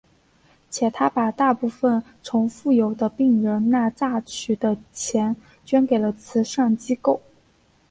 [0.67, 7.21] 且他把大部分从富有的病人那榨取出的钱捐给了慈善机构。